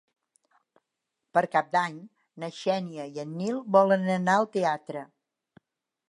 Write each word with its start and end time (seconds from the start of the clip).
Per 1.37 1.41
Cap 1.55 1.67
d'Any 1.75 1.99
na 2.43 2.49
Xènia 2.59 3.05
i 3.17 3.21
en 3.25 3.35
Nil 3.41 3.59
volen 3.75 4.09
anar 4.15 4.39
al 4.39 4.49
teatre. 4.57 5.05